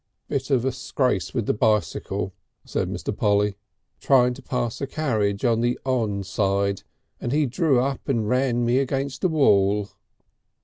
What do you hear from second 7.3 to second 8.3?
he drew up and